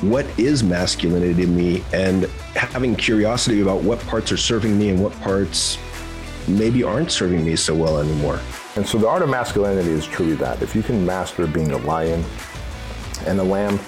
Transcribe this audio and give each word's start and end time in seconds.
what 0.00 0.26
is 0.38 0.62
masculinity 0.62 1.42
to 1.42 1.46
me 1.46 1.82
and 1.92 2.24
having 2.54 2.94
curiosity 2.94 3.60
about 3.60 3.82
what 3.82 3.98
parts 4.00 4.30
are 4.30 4.36
serving 4.36 4.78
me 4.78 4.90
and 4.90 5.02
what 5.02 5.12
parts 5.20 5.78
maybe 6.46 6.82
aren't 6.82 7.10
serving 7.10 7.44
me 7.44 7.56
so 7.56 7.74
well 7.74 7.98
anymore. 7.98 8.40
And 8.76 8.86
so 8.86 8.96
the 8.96 9.08
art 9.08 9.22
of 9.22 9.28
masculinity 9.28 9.90
is 9.90 10.06
truly 10.06 10.34
that. 10.36 10.62
If 10.62 10.74
you 10.74 10.82
can 10.82 11.04
master 11.04 11.46
being 11.46 11.72
a 11.72 11.78
lion 11.78 12.24
and 13.26 13.40
a 13.40 13.42
lamb, 13.42 13.78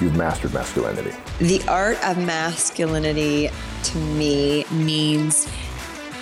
you've 0.00 0.16
mastered 0.16 0.52
masculinity. 0.52 1.12
The 1.38 1.62
art 1.66 2.02
of 2.04 2.18
masculinity 2.18 3.50
to 3.84 3.98
me 3.98 4.64
means 4.70 5.48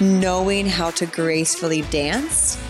knowing 0.01 0.67
how 0.67 0.91
to 0.93 1.07
gracefully 1.07 1.83
dance 1.83 2.63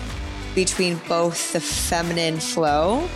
between 0.54 1.00
both 1.08 1.52
the 1.52 1.60
feminine 1.60 2.38
flow 2.38 3.08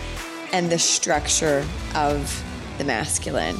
and 0.53 0.69
the 0.71 0.79
structure 0.79 1.65
of 1.95 2.43
the 2.77 2.83
masculine. 2.83 3.59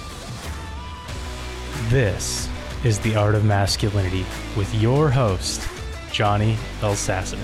This 1.89 2.48
is 2.84 2.99
The 2.99 3.16
Art 3.16 3.34
of 3.34 3.45
Masculinity 3.45 4.25
with 4.55 4.73
your 4.75 5.09
host, 5.09 5.67
Johnny 6.12 6.55
Elsasser. 6.81 7.39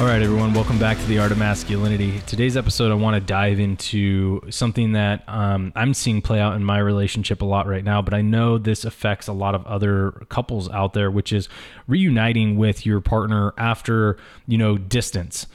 All 0.00 0.06
right, 0.06 0.20
everyone, 0.20 0.52
welcome 0.52 0.78
back 0.78 0.96
to 0.96 1.04
The 1.04 1.18
Art 1.18 1.30
of 1.30 1.38
Masculinity. 1.38 2.20
Today's 2.26 2.56
episode, 2.56 2.90
I 2.90 2.94
want 2.94 3.14
to 3.14 3.20
dive 3.20 3.60
into 3.60 4.40
something 4.50 4.92
that 4.92 5.22
um, 5.28 5.72
I'm 5.76 5.94
seeing 5.94 6.22
play 6.22 6.40
out 6.40 6.56
in 6.56 6.64
my 6.64 6.78
relationship 6.78 7.42
a 7.42 7.44
lot 7.44 7.68
right 7.68 7.84
now, 7.84 8.02
but 8.02 8.12
I 8.12 8.22
know 8.22 8.58
this 8.58 8.84
affects 8.84 9.28
a 9.28 9.32
lot 9.32 9.54
of 9.54 9.64
other 9.66 10.12
couples 10.28 10.68
out 10.70 10.94
there, 10.94 11.10
which 11.10 11.32
is 11.32 11.48
reuniting 11.86 12.56
with 12.56 12.84
your 12.84 13.00
partner 13.00 13.52
after, 13.56 14.16
you 14.46 14.58
know, 14.58 14.76
distance. 14.76 15.46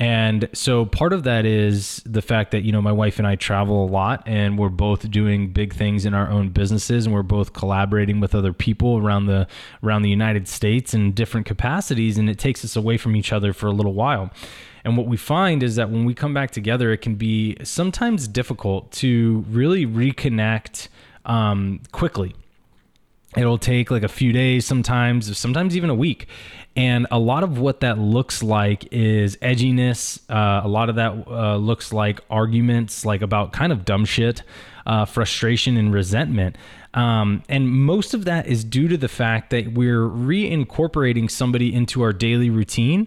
And 0.00 0.48
so 0.54 0.86
part 0.86 1.12
of 1.12 1.24
that 1.24 1.44
is 1.44 2.02
the 2.06 2.22
fact 2.22 2.52
that, 2.52 2.64
you 2.64 2.72
know, 2.72 2.80
my 2.80 2.90
wife 2.90 3.18
and 3.18 3.28
I 3.28 3.36
travel 3.36 3.84
a 3.84 3.90
lot 3.90 4.22
and 4.24 4.58
we're 4.58 4.70
both 4.70 5.10
doing 5.10 5.52
big 5.52 5.74
things 5.74 6.06
in 6.06 6.14
our 6.14 6.30
own 6.30 6.48
businesses 6.48 7.04
and 7.04 7.14
we're 7.14 7.22
both 7.22 7.52
collaborating 7.52 8.18
with 8.18 8.34
other 8.34 8.54
people 8.54 8.96
around 8.96 9.26
the 9.26 9.46
around 9.82 10.00
the 10.00 10.08
United 10.08 10.48
States 10.48 10.94
in 10.94 11.12
different 11.12 11.46
capacities 11.46 12.16
and 12.16 12.30
it 12.30 12.38
takes 12.38 12.64
us 12.64 12.76
away 12.76 12.96
from 12.96 13.14
each 13.14 13.30
other 13.30 13.52
for 13.52 13.66
a 13.66 13.72
little 13.72 13.92
while. 13.92 14.30
And 14.84 14.96
what 14.96 15.06
we 15.06 15.18
find 15.18 15.62
is 15.62 15.76
that 15.76 15.90
when 15.90 16.06
we 16.06 16.14
come 16.14 16.32
back 16.32 16.50
together, 16.50 16.90
it 16.92 17.02
can 17.02 17.16
be 17.16 17.58
sometimes 17.62 18.26
difficult 18.26 18.90
to 18.92 19.44
really 19.50 19.84
reconnect 19.84 20.88
um, 21.26 21.82
quickly 21.92 22.34
it'll 23.36 23.58
take 23.58 23.90
like 23.90 24.02
a 24.02 24.08
few 24.08 24.32
days 24.32 24.66
sometimes 24.66 25.36
sometimes 25.38 25.76
even 25.76 25.90
a 25.90 25.94
week. 25.94 26.26
And 26.76 27.06
a 27.10 27.18
lot 27.18 27.42
of 27.42 27.58
what 27.58 27.80
that 27.80 27.98
looks 27.98 28.42
like 28.42 28.88
is 28.92 29.36
edginess. 29.38 30.20
Uh, 30.30 30.64
a 30.64 30.68
lot 30.68 30.88
of 30.88 30.96
that 30.96 31.26
uh, 31.26 31.56
looks 31.56 31.92
like 31.92 32.20
arguments 32.30 33.04
like 33.04 33.22
about 33.22 33.52
kind 33.52 33.72
of 33.72 33.84
dumb 33.84 34.04
shit 34.04 34.42
uh, 34.86 35.04
frustration 35.04 35.76
and 35.76 35.92
resentment. 35.92 36.56
Um, 36.94 37.42
and 37.48 37.68
most 37.70 38.14
of 38.14 38.24
that 38.24 38.46
is 38.46 38.64
due 38.64 38.88
to 38.88 38.96
the 38.96 39.08
fact 39.08 39.50
that 39.50 39.74
we're 39.74 40.08
reincorporating 40.08 41.30
somebody 41.30 41.72
into 41.74 42.02
our 42.02 42.12
daily 42.12 42.50
routine 42.50 43.06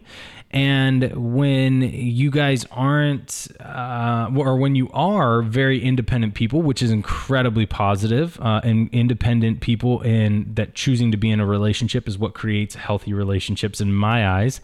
and 0.54 1.12
when 1.16 1.82
you 1.82 2.30
guys 2.30 2.64
aren't, 2.70 3.48
uh, 3.60 4.30
or 4.38 4.58
when 4.58 4.76
you 4.76 4.88
are 4.94 5.42
very 5.42 5.84
independent 5.84 6.36
people, 6.36 6.62
which 6.62 6.84
is 6.84 6.92
incredibly 6.92 7.66
positive, 7.66 8.40
uh, 8.40 8.62
and 8.64 8.88
independent 8.94 9.62
people 9.62 10.02
in 10.02 10.54
that 10.54 10.76
choosing 10.76 11.10
to 11.12 11.18
be 11.18 11.32
in 11.32 11.40
a 11.40 11.46
relationship 11.46 12.08
is 12.08 12.20
what 12.20 12.36
creates 12.36 12.76
healthy 12.76 13.14
relationships 13.14 13.82
in 13.82 13.92
my 13.92 14.28
eyes. 14.28 14.62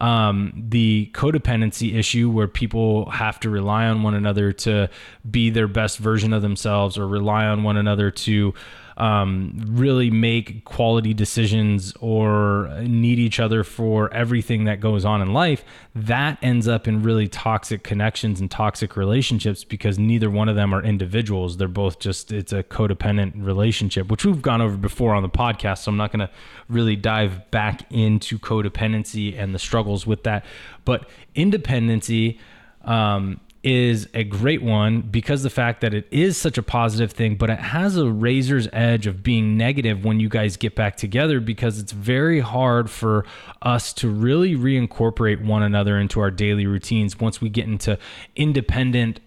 Um, 0.00 0.52
the 0.56 1.10
codependency 1.12 1.94
issue 1.94 2.28
where 2.28 2.48
people 2.48 3.08
have 3.10 3.38
to 3.40 3.50
rely 3.50 3.84
on 3.84 4.02
one 4.02 4.14
another 4.14 4.52
to 4.52 4.88
be 5.30 5.50
their 5.50 5.68
best 5.68 5.98
version 5.98 6.32
of 6.32 6.42
themselves 6.42 6.98
or 6.98 7.06
rely 7.06 7.44
on 7.44 7.62
one 7.62 7.76
another 7.76 8.10
to 8.10 8.54
um, 9.00 9.54
really 9.66 10.10
make 10.10 10.66
quality 10.66 11.14
decisions 11.14 11.94
or 12.00 12.68
need 12.82 13.18
each 13.18 13.40
other 13.40 13.64
for 13.64 14.12
everything 14.12 14.64
that 14.64 14.78
goes 14.78 15.06
on 15.06 15.22
in 15.22 15.32
life, 15.32 15.64
that 15.94 16.36
ends 16.42 16.68
up 16.68 16.86
in 16.86 17.02
really 17.02 17.26
toxic 17.26 17.82
connections 17.82 18.40
and 18.40 18.50
toxic 18.50 18.98
relationships 18.98 19.64
because 19.64 19.98
neither 19.98 20.28
one 20.28 20.50
of 20.50 20.54
them 20.54 20.74
are 20.74 20.82
individuals. 20.84 21.56
They're 21.56 21.66
both 21.66 21.98
just, 21.98 22.30
it's 22.30 22.52
a 22.52 22.62
codependent 22.62 23.42
relationship, 23.42 24.08
which 24.08 24.26
we've 24.26 24.42
gone 24.42 24.60
over 24.60 24.76
before 24.76 25.14
on 25.14 25.22
the 25.22 25.30
podcast. 25.30 25.78
So 25.78 25.90
I'm 25.90 25.96
not 25.96 26.12
going 26.12 26.28
to 26.28 26.30
really 26.68 26.94
dive 26.94 27.50
back 27.50 27.90
into 27.90 28.38
codependency 28.38 29.34
and 29.34 29.54
the 29.54 29.58
struggles 29.58 30.06
with 30.06 30.24
that. 30.24 30.44
But 30.84 31.08
independency, 31.34 32.38
um, 32.84 33.40
is 33.62 34.08
a 34.14 34.24
great 34.24 34.62
one 34.62 35.02
because 35.02 35.42
the 35.42 35.50
fact 35.50 35.82
that 35.82 35.92
it 35.92 36.08
is 36.10 36.38
such 36.38 36.56
a 36.56 36.62
positive 36.62 37.12
thing, 37.12 37.36
but 37.36 37.50
it 37.50 37.58
has 37.58 37.96
a 37.96 38.10
razor's 38.10 38.66
edge 38.72 39.06
of 39.06 39.22
being 39.22 39.56
negative 39.56 40.04
when 40.04 40.18
you 40.18 40.28
guys 40.28 40.56
get 40.56 40.74
back 40.74 40.96
together 40.96 41.40
because 41.40 41.78
it's 41.78 41.92
very 41.92 42.40
hard 42.40 42.88
for 42.88 43.26
us 43.60 43.92
to 43.92 44.08
really 44.08 44.56
reincorporate 44.56 45.44
one 45.44 45.62
another 45.62 45.98
into 45.98 46.20
our 46.20 46.30
daily 46.30 46.66
routines 46.66 47.20
once 47.20 47.40
we 47.40 47.50
get 47.50 47.66
into 47.66 47.98
independent 48.34 49.20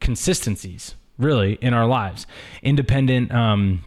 consistencies, 0.00 0.94
really, 1.18 1.54
in 1.60 1.74
our 1.74 1.86
lives. 1.86 2.26
Independent, 2.62 3.30
um, 3.30 3.84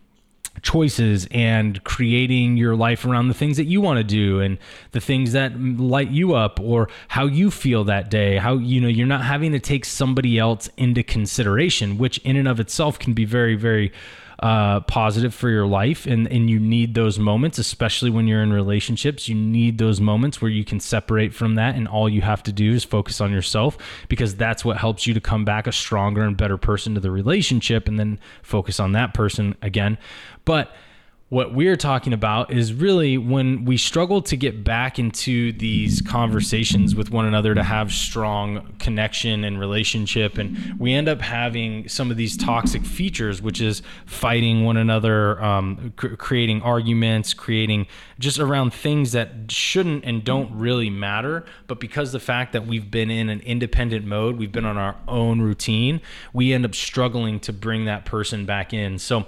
choices 0.61 1.27
and 1.31 1.83
creating 1.83 2.57
your 2.57 2.75
life 2.75 3.05
around 3.05 3.29
the 3.29 3.33
things 3.33 3.57
that 3.57 3.65
you 3.65 3.81
want 3.81 3.97
to 3.97 4.03
do 4.03 4.39
and 4.39 4.57
the 4.91 4.99
things 4.99 5.31
that 5.31 5.59
light 5.59 6.09
you 6.09 6.35
up 6.35 6.59
or 6.59 6.87
how 7.07 7.25
you 7.25 7.49
feel 7.49 7.83
that 7.83 8.11
day 8.11 8.37
how 8.37 8.55
you 8.57 8.79
know 8.79 8.87
you're 8.87 9.07
not 9.07 9.23
having 9.23 9.51
to 9.51 9.59
take 9.59 9.85
somebody 9.85 10.37
else 10.37 10.69
into 10.77 11.01
consideration 11.01 11.97
which 11.97 12.17
in 12.19 12.35
and 12.35 12.47
of 12.47 12.59
itself 12.59 12.99
can 12.99 13.13
be 13.13 13.25
very 13.25 13.55
very 13.55 13.91
uh, 14.41 14.79
positive 14.81 15.33
for 15.33 15.49
your 15.49 15.67
life 15.67 16.05
and 16.05 16.27
and 16.31 16.49
you 16.49 16.59
need 16.59 16.95
those 16.95 17.19
moments 17.19 17.59
especially 17.59 18.09
when 18.09 18.27
you're 18.27 18.41
in 18.41 18.51
relationships 18.51 19.27
you 19.27 19.35
need 19.35 19.77
those 19.77 20.01
moments 20.01 20.41
where 20.41 20.49
you 20.49 20.65
can 20.65 20.79
separate 20.79 21.31
from 21.33 21.55
that 21.55 21.75
and 21.75 21.87
all 21.87 22.09
you 22.09 22.21
have 22.21 22.41
to 22.41 22.51
do 22.51 22.71
is 22.71 22.83
focus 22.83 23.21
on 23.21 23.31
yourself 23.31 23.77
because 24.07 24.35
that's 24.35 24.65
what 24.65 24.77
helps 24.77 25.05
you 25.05 25.13
to 25.13 25.21
come 25.21 25.45
back 25.45 25.67
a 25.67 25.71
stronger 25.71 26.23
and 26.23 26.37
better 26.37 26.57
person 26.57 26.95
to 26.95 26.99
the 26.99 27.11
relationship 27.11 27.87
and 27.87 27.99
then 27.99 28.19
focus 28.41 28.79
on 28.79 28.91
that 28.93 29.13
person 29.13 29.55
again. 29.61 29.97
But 30.45 30.73
what 31.31 31.53
we're 31.53 31.77
talking 31.77 32.11
about 32.11 32.51
is 32.51 32.73
really 32.73 33.17
when 33.17 33.63
we 33.63 33.77
struggle 33.77 34.21
to 34.21 34.35
get 34.35 34.65
back 34.65 34.99
into 34.99 35.53
these 35.53 36.01
conversations 36.01 36.93
with 36.93 37.09
one 37.09 37.25
another 37.25 37.55
to 37.55 37.63
have 37.63 37.93
strong 37.93 38.73
connection 38.79 39.45
and 39.45 39.57
relationship. 39.57 40.37
And 40.37 40.77
we 40.77 40.91
end 40.91 41.07
up 41.07 41.21
having 41.21 41.87
some 41.87 42.11
of 42.11 42.17
these 42.17 42.35
toxic 42.35 42.83
features 42.83 43.41
which 43.41 43.61
is 43.61 43.81
fighting 44.05 44.65
one 44.65 44.75
another 44.75 45.41
um, 45.41 45.93
cr- 45.95 46.15
creating 46.15 46.63
arguments 46.63 47.33
creating 47.33 47.87
just 48.19 48.37
around 48.37 48.73
things 48.73 49.13
that 49.13 49.49
shouldn't 49.49 50.03
and 50.03 50.25
don't 50.25 50.53
really 50.53 50.89
matter. 50.89 51.45
But 51.67 51.79
because 51.79 52.11
the 52.11 52.19
fact 52.19 52.51
that 52.51 52.67
we've 52.67 52.91
been 52.91 53.09
in 53.09 53.29
an 53.29 53.39
independent 53.39 54.05
mode 54.05 54.37
we've 54.37 54.51
been 54.51 54.65
on 54.65 54.75
our 54.75 54.97
own 55.07 55.39
routine 55.39 56.01
we 56.33 56.51
end 56.51 56.65
up 56.65 56.75
struggling 56.75 57.39
to 57.39 57.53
bring 57.53 57.85
that 57.85 58.03
person 58.03 58.45
back 58.45 58.73
in. 58.73 58.99
So 58.99 59.27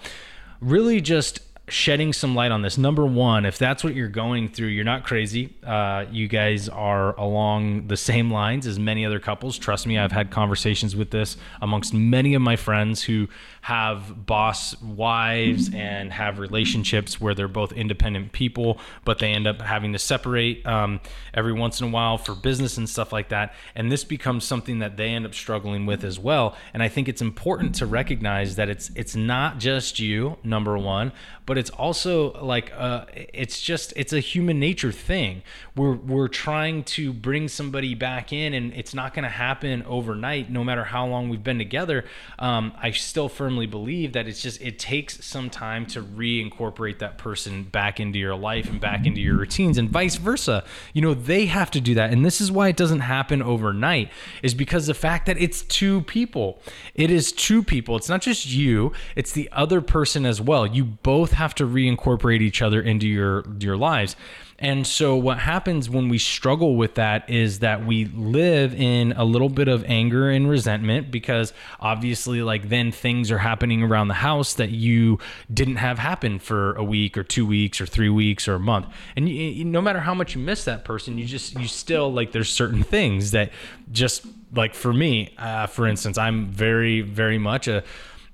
really 0.60 1.00
just 1.00 1.40
shedding 1.70 2.12
some 2.12 2.36
light 2.36 2.52
on 2.52 2.62
this. 2.62 2.78
Number 2.78 3.06
one, 3.06 3.46
if 3.46 3.58
that's 3.58 3.86
what 3.86 3.96
you're 3.96 4.10
going 4.10 4.50
through, 4.50 4.68
you're 4.68 4.84
not 4.84 5.06
crazy. 5.06 5.56
Uh, 5.66 6.06
you 6.12 6.28
guys 6.28 6.68
are 6.68 7.18
along 7.18 7.88
the 7.88 7.96
same 7.96 8.30
lines 8.30 8.68
as 8.68 8.78
many 8.78 9.06
other 9.06 9.20
couples. 9.20 9.58
Trust 9.58 9.88
me, 9.88 9.98
I've 9.98 10.12
had 10.12 10.30
conversations 10.30 10.94
with 10.94 11.12
this 11.12 11.38
amongst 11.62 11.94
many 11.94 12.34
of 12.34 12.42
my 12.42 12.58
friends 12.58 13.02
who 13.04 13.30
have 13.62 14.26
boss 14.26 14.80
wives 14.82 15.74
and 15.74 16.12
have 16.12 16.38
relationships 16.38 17.22
where 17.22 17.34
they're 17.34 17.48
both 17.48 17.72
independent 17.72 18.34
people, 18.34 18.78
but 19.06 19.20
they 19.20 19.32
end 19.32 19.48
up 19.48 19.62
having 19.62 19.94
to 19.94 20.00
separate 20.00 20.68
um, 20.68 21.00
every 21.34 21.54
once 21.54 21.80
in 21.80 21.88
a 21.88 21.90
while 21.90 22.18
for 22.18 22.36
business 22.36 22.76
and 22.78 22.90
stuff 22.90 23.14
like 23.14 23.30
that. 23.30 23.54
And 23.74 23.90
this 23.90 24.04
becomes 24.04 24.44
something 24.44 24.80
that 24.80 24.98
they 24.98 25.12
end 25.12 25.26
up 25.26 25.34
struggling 25.34 25.86
with 25.86 26.04
as 26.04 26.20
well. 26.20 26.58
And 26.74 26.84
I 26.84 26.90
think 26.90 27.08
it's 27.08 27.22
important 27.22 27.76
to 27.76 27.86
recognize 27.86 28.58
that 28.58 28.68
it's 28.68 28.92
it's 28.96 29.16
not 29.16 29.60
just 29.60 29.98
you, 29.98 30.38
number 30.44 30.78
one, 30.78 31.14
but 31.46 31.58
it's 31.58 31.70
also 31.72 32.34
like 32.42 32.72
uh, 32.76 33.06
it's 33.14 33.60
just 33.62 33.94
it's 33.96 34.14
a 34.14 34.20
human 34.20 34.60
nature 34.60 34.92
thing. 34.92 35.44
We're 35.76 35.96
we're 35.96 36.28
trying 36.28 36.84
to 36.86 37.12
bring 37.12 37.48
somebody 37.48 37.96
back 37.96 38.32
in, 38.32 38.54
and 38.54 38.74
it's 38.74 38.94
not 38.94 39.14
going 39.14 39.24
to 39.24 39.30
happen 39.30 39.84
overnight. 39.84 40.50
No 40.50 40.64
matter 40.64 40.84
how 40.84 41.06
long 41.06 41.30
we've 41.30 41.44
been 41.44 41.58
together, 41.58 42.06
um, 42.40 42.74
I 42.82 42.92
still 42.92 43.30
firmly 43.30 43.66
believe 43.66 44.14
that 44.14 44.28
it's 44.28 44.42
just 44.42 44.62
it 44.62 44.80
takes 44.80 45.26
some 45.26 45.50
time 45.50 45.86
to 45.88 46.02
reincorporate 46.02 47.00
that 47.00 47.18
person 47.18 47.64
back 47.64 48.00
into 48.00 48.20
your 48.20 48.36
life 48.36 48.70
and 48.70 48.80
back 48.80 49.06
into 49.06 49.20
your 49.20 49.36
routines, 49.36 49.78
and 49.78 49.90
vice 49.90 50.16
versa. 50.16 50.64
You 50.94 51.02
know, 51.02 51.14
they 51.14 51.48
have 51.48 51.72
to 51.72 51.82
do 51.82 51.96
that, 51.96 52.12
and 52.12 52.26
this 52.26 52.40
is 52.40 52.52
why 52.52 52.70
it 52.70 52.78
doesn't 52.78 53.02
happen 53.02 53.42
overnight. 53.42 54.10
Is 54.42 54.54
because 54.54 54.88
the 54.88 54.94
fact 54.94 55.26
that 55.26 55.38
it's 55.38 55.62
two 55.64 56.02
people. 56.02 56.62
It 56.96 57.12
is 57.12 57.32
two 57.32 57.64
people. 57.64 57.98
It's 57.98 58.10
not 58.10 58.22
just 58.22 58.46
you. 58.48 58.94
It's 59.16 59.32
the 59.32 59.50
other 59.52 59.82
person 59.82 60.26
as 60.26 60.40
well. 60.40 60.66
You 60.66 60.86
both 60.86 61.33
have 61.34 61.56
to 61.56 61.66
reincorporate 61.66 62.42
each 62.42 62.62
other 62.62 62.82
into 62.82 63.08
your 63.08 63.44
your 63.60 63.78
lives. 63.78 64.16
And 64.60 64.88
so 64.88 65.18
what 65.18 65.40
happens 65.40 65.90
when 65.90 66.08
we 66.08 66.18
struggle 66.18 66.78
with 66.78 66.96
that 66.96 67.30
is 67.30 67.60
that 67.60 67.86
we 67.86 68.06
live 68.06 68.74
in 68.74 69.12
a 69.14 69.26
little 69.26 69.50
bit 69.50 69.68
of 69.68 69.84
anger 69.86 70.30
and 70.30 70.50
resentment 70.50 71.12
because 71.12 71.52
obviously 71.82 72.42
like 72.42 72.70
then 72.70 72.92
things 72.92 73.30
are 73.30 73.40
happening 73.40 73.84
around 73.84 74.08
the 74.08 74.14
house 74.14 74.54
that 74.54 74.70
you 74.70 75.20
didn't 75.54 75.78
have 75.78 76.00
happen 76.00 76.40
for 76.40 76.76
a 76.76 76.84
week 76.84 77.18
or 77.18 77.24
2 77.24 77.46
weeks 77.46 77.82
or 77.82 77.86
3 77.86 78.08
weeks 78.08 78.48
or 78.48 78.56
a 78.56 78.60
month. 78.60 78.88
And 79.18 79.28
you, 79.28 79.36
you, 79.36 79.66
no 79.66 79.82
matter 79.82 80.00
how 80.00 80.14
much 80.14 80.34
you 80.34 80.40
miss 80.40 80.64
that 80.64 80.86
person, 80.86 81.18
you 81.18 81.26
just 81.26 81.60
you 81.60 81.68
still 81.68 82.14
like 82.14 82.32
there's 82.32 82.50
certain 82.50 82.84
things 82.84 83.32
that 83.32 83.52
just 83.92 84.26
like 84.54 84.76
for 84.76 84.94
me, 84.94 85.34
uh, 85.38 85.68
for 85.68 85.88
instance, 85.88 86.18
I'm 86.18 86.48
very 86.48 87.02
very 87.02 87.38
much 87.38 87.68
a 87.68 87.84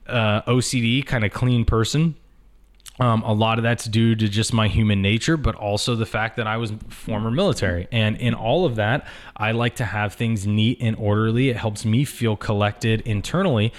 uh, 0.06 0.42
OCD 0.44 1.06
kind 1.06 1.24
of 1.24 1.32
clean 1.32 1.66
person. 1.66 2.16
Um, 3.00 3.24
a 3.24 3.32
lot 3.32 3.58
of 3.60 3.64
that's 3.64 3.86
due 3.86 4.14
to 4.16 4.28
just 4.28 4.54
my 4.54 4.68
human 4.68 5.02
nature, 5.02 5.38
but 5.38 5.56
also 5.56 5.96
the 5.96 6.06
fact 6.06 6.36
that 6.36 6.48
I 6.48 6.58
was 6.58 6.74
former 6.90 7.32
military. 7.32 7.88
And 7.94 8.18
in 8.18 8.34
all 8.34 8.66
of 8.66 8.76
that, 8.76 9.08
I 9.38 9.54
like 9.54 9.78
to 9.78 9.86
have 9.86 10.16
things 10.16 10.46
neat 10.46 10.80
and 10.82 10.98
orderly. 10.98 11.48
It 11.50 11.56
helps 11.56 11.86
me 11.86 12.04
feel 12.04 12.36
collected 12.36 13.02
internally. 13.02 13.72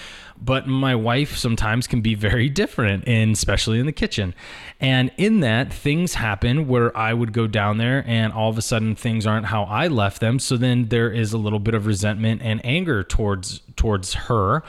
But 0.43 0.67
my 0.67 0.95
wife 0.95 1.37
sometimes 1.37 1.87
can 1.87 2.01
be 2.01 2.15
very 2.15 2.49
different, 2.49 3.07
and 3.07 3.33
especially 3.33 3.79
in 3.79 3.85
the 3.85 3.93
kitchen. 3.93 4.35
And 4.81 5.11
in 5.19 5.41
that, 5.41 5.71
things 5.71 6.15
happen 6.15 6.67
where 6.67 6.97
I 6.97 7.13
would 7.13 7.35
go 7.35 7.47
down 7.47 7.77
there 7.77 8.03
and 8.07 8.33
all 8.33 8.49
of 8.49 8.57
a 8.57 8.63
sudden 8.63 8.95
things 8.95 9.27
aren't 9.27 9.47
how 9.47 9.65
I 9.65 9.89
left 9.89 10.21
them. 10.21 10.39
So 10.39 10.57
then 10.57 10.89
there 10.89 11.11
is 11.11 11.35
a 11.35 11.39
little 11.39 11.59
bit 11.59 11.75
of 11.75 11.85
resentment 11.85 12.41
and 12.43 12.65
anger 12.65 13.05
towards 13.05 13.61
towards 13.77 14.15
her. 14.15 14.63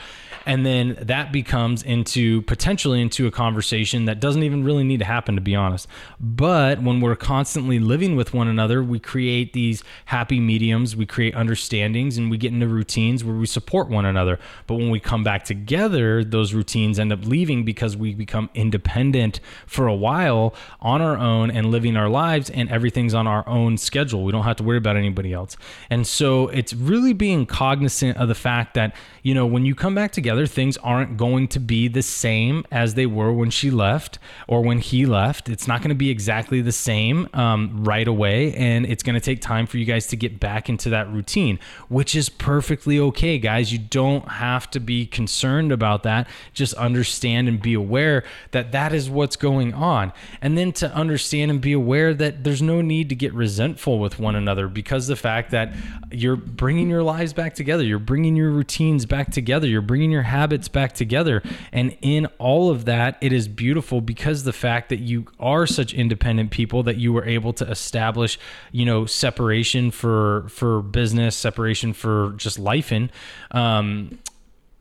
And 0.46 0.66
then 0.66 0.96
that 1.00 1.32
becomes 1.32 1.82
into 1.82 2.42
potentially 2.42 3.00
into 3.00 3.26
a 3.26 3.30
conversation 3.30 4.06
that 4.06 4.20
doesn't 4.20 4.42
even 4.42 4.64
really 4.64 4.84
need 4.84 4.98
to 4.98 5.04
happen 5.04 5.34
to 5.34 5.40
be 5.40 5.54
honest. 5.54 5.86
But 6.18 6.82
when 6.82 7.00
we're 7.00 7.16
constantly 7.16 7.78
living 7.78 8.16
with 8.16 8.34
one 8.34 8.48
another 8.48 8.82
we 8.82 8.98
create 8.98 9.52
these 9.52 9.82
happy 10.06 10.40
mediums 10.40 10.96
we 10.96 11.06
create 11.06 11.34
understandings 11.34 12.18
and 12.18 12.30
we 12.30 12.38
get 12.38 12.52
into 12.52 12.66
routines 12.66 13.24
where 13.24 13.36
we 13.36 13.46
support 13.46 13.88
one 13.88 14.04
another. 14.04 14.38
But 14.66 14.76
when 14.76 14.90
we 14.90 15.00
come 15.00 15.22
back 15.22 15.44
together 15.44 16.24
those 16.24 16.54
routines 16.54 16.98
end 16.98 17.12
up 17.12 17.24
leaving 17.24 17.64
because 17.64 17.96
we 17.96 18.14
become 18.14 18.50
independent 18.54 19.40
for 19.66 19.86
a 19.86 19.94
while 19.94 20.54
on 20.80 21.00
our 21.00 21.16
own 21.16 21.50
and 21.50 21.66
living 21.66 21.96
our 21.96 22.08
lives 22.08 22.50
and 22.50 22.68
everything's 22.70 23.14
on 23.14 23.26
our 23.26 23.46
own 23.48 23.76
schedule. 23.76 24.24
We 24.24 24.32
don't 24.32 24.44
have 24.44 24.56
to 24.56 24.62
worry 24.62 24.78
about 24.78 24.96
anybody 24.96 25.32
else. 25.32 25.56
And 25.90 26.06
so 26.06 26.48
it's 26.48 26.72
really 26.72 27.12
being 27.12 27.46
cognizant 27.46 28.16
of 28.16 28.28
the 28.28 28.34
fact 28.34 28.74
that 28.74 28.94
you 29.22 29.34
know 29.34 29.46
when 29.46 29.64
you 29.64 29.74
come 29.74 29.94
back 29.94 30.12
together 30.12 30.46
things 30.46 30.76
aren't 30.78 31.16
going 31.16 31.48
to 31.48 31.60
be 31.60 31.88
the 31.88 32.02
same 32.02 32.64
as 32.70 32.94
they 32.94 33.06
were 33.06 33.32
when 33.32 33.50
she 33.50 33.70
left 33.70 34.18
or 34.48 34.62
when 34.62 34.78
he 34.78 35.06
left. 35.06 35.48
It's 35.48 35.66
not 35.66 35.80
going 35.80 35.90
to 35.90 35.94
be 35.94 36.10
exactly 36.10 36.60
the 36.60 36.72
same 36.72 37.28
um, 37.32 37.84
right 37.84 38.06
away. 38.06 38.54
And 38.54 38.86
it's 38.86 39.02
going 39.02 39.14
to 39.14 39.20
take 39.20 39.40
time 39.40 39.66
for 39.66 39.78
you 39.78 39.84
guys 39.84 40.06
to 40.08 40.16
get 40.16 40.40
back 40.40 40.68
into 40.68 40.90
that 40.90 41.10
routine, 41.10 41.58
which 41.88 42.14
is 42.14 42.28
perfectly 42.28 42.98
okay, 42.98 43.38
guys. 43.38 43.72
You 43.72 43.78
don't 43.78 44.28
have 44.28 44.70
to 44.72 44.80
be 44.80 45.06
concerned 45.06 45.72
about 45.72 46.02
that. 46.04 46.28
Just 46.52 46.74
understand 46.74 47.48
and 47.48 47.60
be 47.60 47.74
aware 47.74 48.24
that 48.50 48.72
that 48.72 48.92
is 48.92 49.08
what's 49.08 49.36
going 49.36 49.74
on. 49.74 50.12
And 50.40 50.56
then 50.56 50.72
to 50.72 50.92
understand 50.94 51.50
and 51.50 51.60
be 51.60 51.72
aware 51.72 52.14
that 52.14 52.44
there's 52.44 52.62
no 52.62 52.80
need 52.80 53.08
to 53.08 53.14
get 53.14 53.32
resentful 53.34 53.98
with 53.98 54.18
one 54.18 54.36
another 54.36 54.68
because 54.68 55.06
the 55.06 55.16
fact 55.16 55.50
that 55.50 55.74
you're 56.10 56.36
bringing 56.36 56.88
your 56.88 57.02
lives 57.02 57.32
back 57.32 57.54
together, 57.54 57.84
you're 57.84 57.98
bringing 57.98 58.36
your 58.36 58.50
routines 58.82 59.06
back 59.06 59.30
together, 59.30 59.66
you're 59.66 59.80
bringing 59.80 60.10
your 60.10 60.22
habits 60.22 60.68
back 60.68 60.92
together. 60.92 61.42
And 61.72 61.96
in 62.02 62.26
all 62.38 62.70
of 62.70 62.84
that, 62.86 63.16
it 63.20 63.32
is 63.32 63.48
beautiful 63.48 64.00
because 64.00 64.44
the 64.44 64.52
fact 64.52 64.88
that 64.88 64.98
you 64.98 65.26
are 65.38 65.66
such 65.66 65.94
independent 65.94 66.50
people 66.50 66.82
that 66.84 66.96
you 66.96 67.12
were 67.12 67.24
able 67.24 67.52
to 67.54 67.70
establish, 67.70 68.38
you 68.72 68.84
know, 68.84 69.06
separation 69.06 69.90
for 69.90 70.48
for 70.48 70.82
business, 70.82 71.36
separation 71.36 71.92
for 71.92 72.32
just 72.36 72.58
life 72.58 72.92
in. 72.92 73.10
Um, 73.52 74.18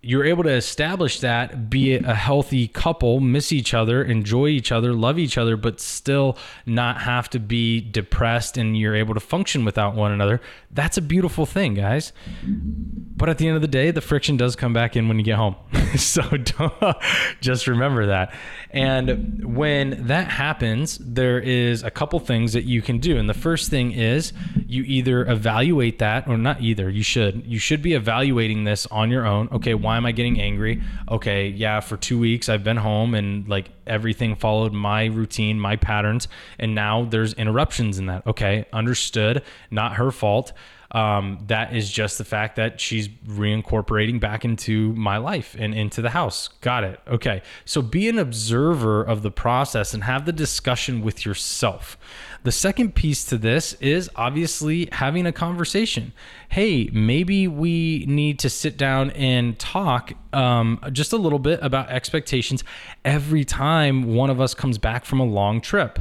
you're 0.03 0.25
able 0.25 0.44
to 0.44 0.50
establish 0.50 1.19
that, 1.19 1.69
be 1.69 1.94
a 1.94 2.15
healthy 2.15 2.68
couple, 2.68 3.19
miss 3.19 3.51
each 3.51 3.75
other, 3.75 4.03
enjoy 4.03 4.48
each 4.48 4.71
other, 4.71 4.94
love 4.94 5.19
each 5.19 5.38
other, 5.38 5.56
but 5.56 5.80
still 5.80 6.38
not 6.65 7.01
have 7.01 7.30
to 7.30 7.39
be 7.39 7.80
depressed 7.80 8.57
and 8.57 8.75
you're 8.75 8.95
able 8.95 9.13
to 9.13 9.19
function 9.19 9.63
without 9.63 9.94
one 9.94 10.12
another. 10.12 10.42
That's 10.71 10.98
a 10.98 11.01
beautiful 11.03 11.45
thing, 11.45 11.75
guys. 11.75 12.13
But 12.44 13.30
at 13.30 13.38
the 13.38 13.48
end 13.48 13.57
of 13.57 13.62
the 13.62 13.68
day, 13.68 13.92
the 13.92 14.01
friction 14.01 14.38
does 14.38 14.56
come 14.56 14.74
back 14.74 14.95
in 14.95 15.07
when 15.07 15.19
you 15.19 15.24
get 15.24 15.36
home. 15.36 15.56
so 15.98 16.24
just 17.42 17.68
remember 17.68 18.07
that. 18.07 18.33
And 18.71 19.56
when 19.56 20.07
that 20.07 20.31
happens, 20.31 20.97
there 20.97 21.39
is 21.39 21.83
a 21.83 21.92
couple 21.92 22.19
things 22.19 22.54
that 22.54 22.63
you 22.63 22.81
can 22.81 22.97
do. 22.97 23.18
And 23.18 23.30
the 23.30 23.36
first 23.36 23.69
thing 23.69 23.92
is 23.92 24.33
you 24.65 24.83
either 24.83 25.27
evaluate 25.27 26.00
that 26.00 26.27
or 26.27 26.38
not 26.38 26.62
either. 26.62 26.89
You 26.89 27.04
should. 27.04 27.45
You 27.45 27.59
should 27.59 27.83
be 27.83 27.94
evaluating 27.94 28.63
this 28.63 28.88
on 28.88 29.12
your 29.12 29.27
own. 29.27 29.50
Okay, 29.51 29.75
why 29.75 29.91
am 29.98 30.06
I 30.06 30.12
getting 30.12 30.40
angry? 30.40 30.82
Okay, 31.10 31.48
yeah, 31.48 31.80
for 31.80 31.98
2 31.98 32.20
weeks 32.20 32.50
I've 32.50 32.64
been 32.64 32.78
home 32.78 33.14
and 33.16 33.48
like 33.48 33.70
everything 33.88 34.36
followed 34.36 34.74
my 34.74 35.06
routine, 35.06 35.60
my 35.60 35.76
patterns, 35.76 36.28
and 36.60 36.76
now 36.76 37.06
there's 37.06 37.34
interruptions 37.34 38.00
in 38.00 38.08
that. 38.08 38.26
Okay, 38.28 38.66
understood. 38.74 39.44
Not 39.70 39.96
her 39.96 40.12
fault. 40.12 40.54
Um, 40.94 41.40
that 41.48 41.74
is 41.74 41.90
just 41.90 42.18
the 42.18 42.26
fact 42.26 42.58
that 42.58 42.82
she's 42.82 43.08
reincorporating 43.08 44.20
back 44.20 44.44
into 44.44 44.94
my 44.94 45.18
life 45.18 45.56
and 45.58 45.74
into 45.74 46.02
the 46.02 46.10
house. 46.10 46.50
Got 46.60 46.84
it. 46.84 47.00
Okay. 47.08 47.42
So 47.64 47.82
be 47.82 48.10
an 48.10 48.20
observer 48.20 49.02
of 49.02 49.22
the 49.22 49.32
process 49.32 49.94
and 49.94 50.04
have 50.04 50.26
the 50.26 50.34
discussion 50.34 51.02
with 51.02 51.26
yourself. 51.26 51.98
The 52.44 52.52
second 52.52 52.96
piece 52.96 53.24
to 53.26 53.38
this 53.38 53.74
is 53.74 54.10
obviously 54.16 54.90
having 54.92 55.28
a 55.28 55.32
conversation. 55.32 56.12
Hey, 56.50 56.90
maybe 56.92 57.48
we 57.48 58.04
need 58.08 58.40
to 58.40 58.50
sit 58.50 58.78
down 58.78 59.12
and 59.12 59.60
talk 59.60 60.14
um, 60.34 60.80
just 60.92 61.14
a 61.14 61.18
little 61.18 61.38
bit 61.38 61.60
about 61.62 61.90
expectations 61.90 62.64
every 63.06 63.46
time 63.46 64.16
one 64.16 64.32
of 64.32 64.42
us 64.42 64.56
comes 64.56 64.80
back 64.80 65.06
from 65.06 65.20
a 65.20 65.24
long 65.24 65.62
trip. 65.62 66.00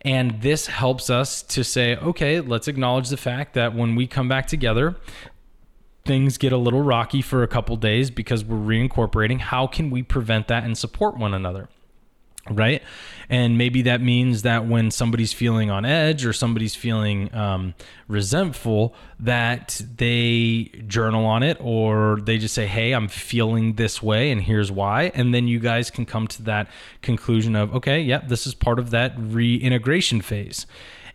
And 0.00 0.40
this 0.40 0.66
helps 0.66 1.10
us 1.10 1.42
to 1.42 1.62
say, 1.62 1.96
okay, 1.96 2.40
let's 2.40 2.68
acknowledge 2.68 3.10
the 3.10 3.18
fact 3.18 3.52
that 3.54 3.74
when 3.74 3.94
we 3.94 4.06
come 4.06 4.28
back 4.28 4.46
together, 4.46 4.96
things 6.06 6.38
get 6.38 6.52
a 6.52 6.56
little 6.56 6.82
rocky 6.82 7.20
for 7.20 7.42
a 7.42 7.46
couple 7.46 7.76
days 7.76 8.10
because 8.10 8.44
we're 8.46 8.56
reincorporating. 8.56 9.40
How 9.40 9.66
can 9.66 9.90
we 9.90 10.02
prevent 10.02 10.48
that 10.48 10.64
and 10.64 10.76
support 10.76 11.18
one 11.18 11.34
another? 11.34 11.68
Right? 12.50 12.82
And 13.28 13.56
maybe 13.56 13.82
that 13.82 14.00
means 14.00 14.42
that 14.42 14.66
when 14.66 14.90
somebody's 14.90 15.32
feeling 15.32 15.70
on 15.70 15.84
edge 15.84 16.26
or 16.26 16.32
somebody's 16.32 16.74
feeling 16.74 17.32
um, 17.34 17.74
resentful 18.08 18.94
that 19.20 19.80
they 19.96 20.70
journal 20.86 21.24
on 21.24 21.42
it 21.42 21.56
or 21.60 22.18
they 22.20 22.36
just 22.36 22.54
say 22.54 22.66
hey 22.66 22.92
i'm 22.92 23.06
feeling 23.06 23.74
this 23.74 24.02
way 24.02 24.30
and 24.30 24.42
here's 24.42 24.70
why. 24.70 25.12
And 25.14 25.32
then 25.32 25.46
you 25.46 25.60
guys 25.60 25.90
can 25.90 26.04
come 26.04 26.26
to 26.28 26.42
that 26.42 26.68
conclusion 27.00 27.54
of 27.56 27.74
okay 27.76 28.00
yep 28.00 28.22
yeah, 28.22 28.28
this 28.28 28.46
is 28.46 28.54
part 28.54 28.78
of 28.78 28.90
that 28.90 29.14
reintegration 29.16 30.20
phase. 30.20 30.66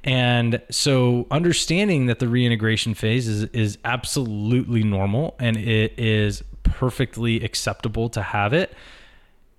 And 0.04 0.62
so 0.70 1.28
understanding 1.30 2.06
that 2.06 2.20
the 2.20 2.28
reintegration 2.28 2.94
phase 2.94 3.28
is 3.28 3.44
is 3.50 3.78
absolutely 3.84 4.84
normal 4.84 5.36
and 5.40 5.58
it 5.58 5.94
is 6.00 6.44
perfectly 6.64 7.44
acceptable 7.44 8.10
to 8.10 8.22
have 8.22 8.54
it 8.54 8.74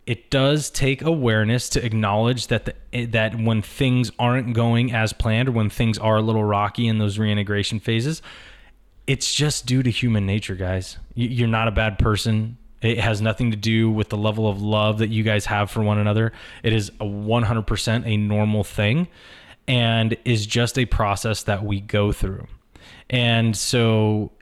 it 0.09 0.31
does 0.31 0.71
take 0.71 1.03
awareness 1.03 1.69
to 1.69 1.85
acknowledge 1.85 2.47
that 2.47 2.65
the, 2.65 3.05
that 3.05 3.38
when 3.38 3.61
things 3.61 4.11
aren't 4.19 4.55
going 4.55 4.91
as 4.91 5.12
planned 5.12 5.50
or 5.50 5.53
when 5.53 5.69
things 5.69 5.99
are 5.99 6.17
a 6.17 6.23
little 6.23 6.43
rocky 6.43 6.88
in 6.88 6.97
those 6.97 7.19
reintegration 7.19 7.79
phases, 7.79 8.23
it's 9.07 9.35
just 9.35 9.67
due 9.67 9.83
to 9.83 9.91
human 9.91 10.25
nature, 10.25 10.55
guys. 10.55 10.97
You're 11.15 11.47
not 11.47 11.69
a 11.69 11.73
bad 11.73 11.99
person. 11.99 12.57
It 12.81 12.99
has 13.00 13.21
nothing 13.21 13.50
to 13.50 13.57
do 13.59 13.91
with 13.91 14.09
the 14.09 14.17
level 14.17 14.49
of 14.49 14.62
love 14.62 14.97
that 15.00 15.09
you 15.09 15.23
guys 15.25 15.45
have 15.45 15.71
for 15.71 15.83
one 15.83 15.99
another. 15.99 16.33
It 16.62 16.73
is 16.73 16.88
a 17.00 17.05
100% 17.05 18.07
a 18.07 18.17
normal 18.17 18.65
thing 18.65 19.09
and 19.67 20.17
is 20.25 20.47
just 20.47 20.79
a 20.79 20.87
process 20.87 21.43
that 21.43 21.67
we 21.67 21.83
go 21.83 22.12
through. 22.12 22.47
And 23.11 23.55
so 23.55 24.33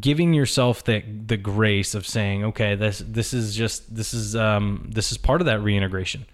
giving 0.00 0.34
yourself 0.34 0.84
the 0.84 1.02
the 1.26 1.36
grace 1.36 1.94
of 1.94 2.06
saying, 2.06 2.44
okay, 2.44 2.74
this 2.74 3.02
this 3.06 3.32
is 3.32 3.54
just 3.54 3.94
this 3.94 4.14
is 4.14 4.36
um, 4.36 4.88
this 4.92 5.12
is 5.12 5.18
part 5.18 5.40
of 5.40 5.46
that 5.46 5.60
reintegration, 5.60 6.26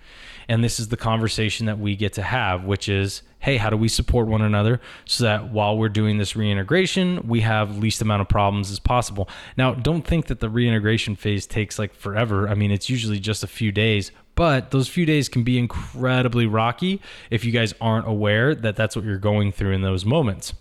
And 0.48 0.64
this 0.64 0.80
is 0.80 0.88
the 0.88 0.96
conversation 0.96 1.66
that 1.66 1.78
we 1.78 1.94
get 1.94 2.12
to 2.14 2.22
have, 2.22 2.64
which 2.64 2.88
is, 2.88 3.22
hey, 3.38 3.56
how 3.56 3.70
do 3.70 3.76
we 3.76 3.88
support 3.88 4.26
one 4.26 4.42
another 4.42 4.80
so 5.04 5.24
that 5.24 5.52
while 5.52 5.78
we're 5.78 5.88
doing 5.88 6.18
this 6.18 6.34
reintegration, 6.34 7.26
we 7.28 7.40
have 7.42 7.78
least 7.78 8.02
amount 8.02 8.22
of 8.22 8.28
problems 8.28 8.70
as 8.70 8.80
possible. 8.80 9.28
Now, 9.56 9.74
don't 9.74 10.04
think 10.06 10.26
that 10.26 10.40
the 10.40 10.50
reintegration 10.50 11.14
phase 11.14 11.46
takes 11.46 11.78
like 11.78 11.94
forever. 11.94 12.48
I 12.48 12.54
mean, 12.54 12.70
it's 12.70 12.90
usually 12.90 13.20
just 13.20 13.44
a 13.44 13.46
few 13.46 13.70
days, 13.70 14.10
but 14.34 14.72
those 14.72 14.88
few 14.88 15.06
days 15.06 15.28
can 15.28 15.44
be 15.44 15.56
incredibly 15.58 16.46
rocky 16.46 17.00
if 17.30 17.44
you 17.44 17.52
guys 17.52 17.72
aren't 17.80 18.08
aware 18.08 18.54
that 18.54 18.74
that's 18.74 18.96
what 18.96 19.04
you're 19.04 19.18
going 19.18 19.52
through 19.52 19.72
in 19.72 19.82
those 19.82 20.04
moments. 20.04 20.52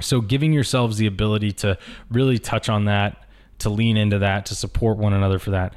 So, 0.00 0.20
giving 0.20 0.52
yourselves 0.52 0.98
the 0.98 1.06
ability 1.06 1.52
to 1.52 1.78
really 2.10 2.38
touch 2.38 2.68
on 2.68 2.84
that, 2.84 3.24
to 3.58 3.70
lean 3.70 3.96
into 3.96 4.18
that, 4.18 4.46
to 4.46 4.54
support 4.54 4.98
one 4.98 5.12
another 5.12 5.38
for 5.38 5.50
that, 5.50 5.74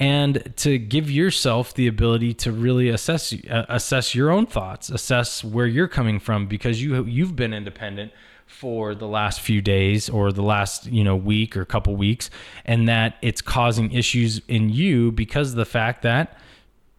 and 0.00 0.52
to 0.56 0.78
give 0.78 1.10
yourself 1.10 1.74
the 1.74 1.86
ability 1.86 2.32
to 2.32 2.52
really 2.52 2.88
assess 2.88 3.34
uh, 3.50 3.66
assess 3.68 4.14
your 4.14 4.30
own 4.30 4.46
thoughts, 4.46 4.88
assess 4.88 5.44
where 5.44 5.66
you're 5.66 5.88
coming 5.88 6.18
from 6.18 6.46
because 6.46 6.82
you 6.82 7.04
you've 7.04 7.36
been 7.36 7.52
independent 7.52 8.12
for 8.46 8.94
the 8.94 9.06
last 9.06 9.40
few 9.40 9.60
days 9.60 10.08
or 10.08 10.32
the 10.32 10.42
last 10.42 10.86
you 10.86 11.04
know 11.04 11.14
week 11.14 11.54
or 11.56 11.64
couple 11.66 11.94
weeks, 11.96 12.30
and 12.64 12.88
that 12.88 13.16
it's 13.20 13.42
causing 13.42 13.92
issues 13.92 14.40
in 14.48 14.70
you 14.70 15.12
because 15.12 15.50
of 15.50 15.56
the 15.56 15.66
fact 15.66 16.02
that 16.02 16.36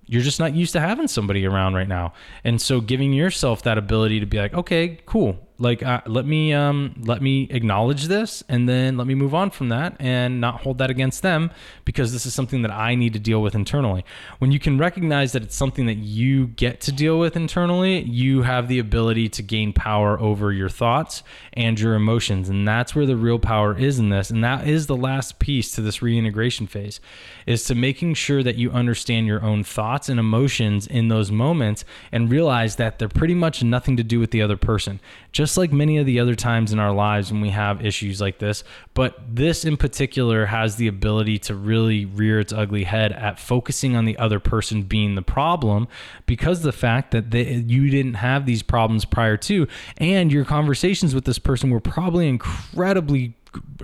you're 0.06 0.22
just 0.22 0.39
not 0.39 0.53
used 0.53 0.74
to 0.74 0.80
having 0.80 1.08
somebody 1.08 1.46
around 1.46 1.74
right 1.74 1.88
now. 1.88 2.13
And 2.44 2.62
so 2.62 2.82
giving 2.82 3.13
yourself 3.13 3.63
that 3.63 3.77
ability 3.77 4.20
to 4.20 4.25
be 4.25 4.38
like, 4.38 4.53
okay, 4.53 5.00
cool 5.06 5.39
like 5.62 5.84
uh, 5.84 6.01
let 6.06 6.25
me 6.25 6.53
um, 6.53 6.96
let 7.03 7.22
me 7.22 7.48
acknowledge 7.51 8.06
this 8.06 8.44
and 8.50 8.68
then 8.68 8.98
let 8.98 9.08
me 9.08 9.15
move 9.15 9.34
on 9.34 9.51
from 9.51 9.70
that 9.70 9.96
and 10.00 10.41
not 10.41 10.62
hold 10.62 10.80
that 10.80 10.89
against 10.89 11.22
them 11.22 11.51
because 11.86 12.12
this 12.12 12.25
is 12.25 12.34
something 12.34 12.62
that 12.63 12.72
I 12.72 12.96
need 12.96 13.13
to 13.13 13.20
deal 13.20 13.41
with 13.41 13.56
internally. 13.56 14.03
When 14.39 14.51
you 14.51 14.60
can 14.60 14.77
recognize 14.77 15.32
that 15.34 15.44
it's 15.44 15.56
something 15.56 15.86
that 15.86 15.98
you 15.98 16.48
get 16.48 16.82
to 16.82 16.91
deal 16.91 17.20
with 17.20 17.36
internally, 17.36 18.01
you 18.01 18.41
have 18.41 18.68
the 18.68 18.80
ability 18.80 19.30
to 19.30 19.44
gain 19.44 19.74
power 19.74 20.20
over 20.20 20.51
your 20.51 20.70
thoughts 20.70 21.24
and 21.53 21.80
your 21.80 21.94
emotions 21.94 22.50
and 22.50 22.68
that's 22.68 22.96
where 22.96 23.06
the 23.06 23.15
real 23.15 23.39
power 23.39 23.77
is 23.77 24.00
in 24.00 24.10
this 24.10 24.30
and 24.30 24.44
that 24.44 24.68
is 24.68 24.88
the 24.88 24.96
last 24.96 25.39
piece 25.39 25.72
to 25.72 25.82
this 25.82 26.01
reintegration 26.01 26.68
phase 26.68 27.00
is 27.46 27.63
to 27.65 27.75
making 27.75 28.13
sure 28.13 28.44
that 28.44 28.56
you 28.56 28.72
understand 28.72 29.27
your 29.27 29.44
own 29.44 29.63
thoughts 29.63 30.10
and 30.10 30.20
emotions 30.20 30.88
in 30.88 31.08
those 31.08 31.32
moments 31.32 31.86
and 32.12 32.32
realize 32.32 32.75
that 32.77 33.00
they're 33.00 33.10
pretty 33.10 33.36
much 33.36 33.63
nothing 33.63 33.98
to 33.98 34.03
do 34.03 34.20
with 34.20 34.32
the 34.32 34.41
other 34.41 34.58
person. 34.58 35.00
Just 35.32 35.50
like 35.58 35.72
many 35.72 35.98
of 35.98 36.05
the 36.05 36.20
other 36.20 36.36
times 36.36 36.72
in 36.74 36.79
our 36.79 36.91
lives 36.91 37.31
when 37.31 37.41
we 37.41 37.50
have 37.50 37.86
issues 37.86 38.20
like 38.22 38.39
this, 38.39 38.63
but 38.93 39.20
this 39.27 39.65
in 39.65 39.77
particular 39.77 40.46
has 40.46 40.75
the 40.75 40.88
ability 40.88 41.39
to 41.39 41.55
really 41.55 42.05
rear 42.05 42.39
its 42.39 42.53
ugly 42.53 42.84
head 42.84 43.12
at 43.12 43.39
focusing 43.39 43.96
on 43.96 44.05
the 44.05 44.17
other 44.17 44.39
person 44.39 44.84
being 44.84 45.15
the 45.15 45.22
problem 45.22 45.88
because 46.25 46.62
the 46.62 46.72
fact 46.72 47.12
that 47.12 47.31
they, 47.31 47.53
you 47.53 47.89
didn't 47.89 48.15
have 48.15 48.46
these 48.46 48.63
problems 48.63 49.05
prior 49.05 49.38
to 49.38 49.67
and 49.98 50.31
your 50.31 50.46
conversations 50.46 51.15
with 51.15 51.25
this 51.25 51.39
person 51.39 51.70
were 51.70 51.79
probably 51.79 52.27
incredibly 52.27 53.36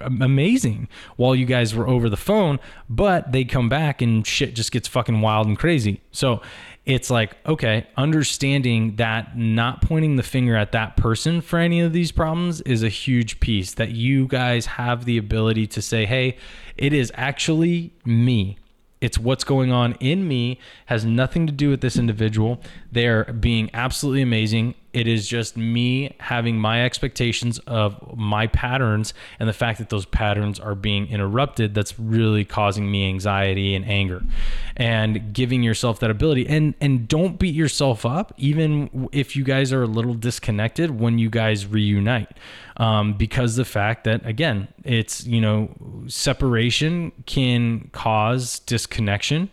amazing 0.01 0.87
while 1.15 1.35
you 1.35 1.45
guys 1.45 1.75
were 1.75 1.87
over 1.87 2.09
the 2.09 2.17
phone, 2.17 2.59
but 2.89 3.31
they 3.31 3.43
come 3.43 3.69
back 3.69 4.01
and 4.01 4.25
shit 4.25 4.55
just 4.55 4.71
gets 4.71 4.87
fucking 4.87 5.21
wild 5.21 5.47
and 5.47 5.57
crazy. 5.57 6.01
So 6.11 6.41
it's 6.85 7.09
like, 7.09 7.35
okay, 7.45 7.85
understanding 7.97 8.95
that 8.95 9.37
not 9.37 9.81
pointing 9.81 10.15
the 10.15 10.23
finger 10.23 10.55
at 10.55 10.71
that 10.71 10.95
person 10.95 11.41
for 11.41 11.59
any 11.59 11.81
of 11.81 11.91
these 11.91 12.13
problems 12.13 12.61
is 12.61 12.81
a 12.81 12.89
huge 12.89 13.41
piece 13.41 13.73
that 13.73 13.91
you 13.91 14.25
guys 14.27 14.65
have 14.65 15.03
the 15.03 15.17
ability 15.17 15.67
to 15.67 15.81
say, 15.81 16.05
hey, 16.05 16.37
it 16.77 16.93
is 16.93 17.11
actually 17.15 17.93
me. 18.05 18.57
It's 19.01 19.19
what's 19.19 19.43
going 19.43 19.71
on 19.71 19.93
in 19.99 20.27
me 20.27 20.59
has 20.85 21.05
nothing 21.05 21.45
to 21.45 21.53
do 21.53 21.69
with 21.69 21.81
this 21.81 21.97
individual. 21.97 22.61
They're 22.91 23.25
being 23.25 23.69
absolutely 23.73 24.21
amazing 24.21 24.73
it 24.93 25.07
is 25.07 25.27
just 25.27 25.57
me 25.57 26.15
having 26.19 26.57
my 26.57 26.83
expectations 26.83 27.59
of 27.67 28.17
my 28.17 28.47
patterns 28.47 29.13
and 29.39 29.47
the 29.47 29.53
fact 29.53 29.79
that 29.79 29.89
those 29.89 30.05
patterns 30.05 30.59
are 30.59 30.75
being 30.75 31.07
interrupted 31.07 31.73
that's 31.73 31.99
really 31.99 32.45
causing 32.45 32.89
me 32.89 33.07
anxiety 33.07 33.75
and 33.75 33.85
anger. 33.85 34.23
And 34.75 35.33
giving 35.33 35.61
yourself 35.61 35.99
that 35.99 36.09
ability. 36.09 36.47
And 36.47 36.73
and 36.79 37.07
don't 37.07 37.37
beat 37.37 37.53
yourself 37.53 38.05
up 38.05 38.33
even 38.37 39.09
if 39.11 39.35
you 39.35 39.43
guys 39.43 39.73
are 39.73 39.83
a 39.83 39.87
little 39.87 40.13
disconnected 40.13 40.99
when 40.99 41.19
you 41.19 41.29
guys 41.29 41.65
reunite. 41.65 42.37
Um, 42.77 43.13
because 43.13 43.55
the 43.55 43.65
fact 43.65 44.03
that 44.05 44.25
again 44.25 44.67
it's 44.83 45.25
you 45.25 45.41
know 45.41 45.69
separation 46.07 47.11
can 47.25 47.89
cause 47.91 48.59
disconnection. 48.59 49.49